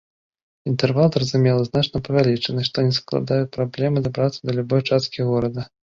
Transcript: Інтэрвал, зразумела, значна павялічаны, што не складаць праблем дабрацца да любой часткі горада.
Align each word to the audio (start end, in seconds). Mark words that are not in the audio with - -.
Інтэрвал, 0.69 1.09
зразумела, 1.15 1.61
значна 1.67 2.01
павялічаны, 2.07 2.61
што 2.69 2.77
не 2.87 2.93
складаць 3.01 3.53
праблем 3.59 4.01
дабрацца 4.09 4.41
да 4.49 4.57
любой 4.61 4.81
часткі 4.89 5.19
горада. 5.29 5.61